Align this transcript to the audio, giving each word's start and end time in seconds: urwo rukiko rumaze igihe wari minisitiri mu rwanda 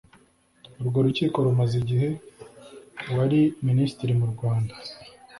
urwo 0.81 0.97
rukiko 1.05 1.37
rumaze 1.45 1.75
igihe 1.81 2.09
wari 3.15 3.41
minisitiri 3.67 4.13
mu 4.19 4.27
rwanda 4.33 4.73